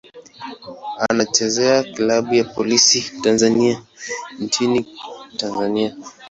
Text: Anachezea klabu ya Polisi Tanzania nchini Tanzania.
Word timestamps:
Anachezea 1.09 1.83
klabu 1.83 2.33
ya 2.35 2.43
Polisi 2.43 3.21
Tanzania 3.21 3.83
nchini 4.39 4.85
Tanzania. 5.37 5.97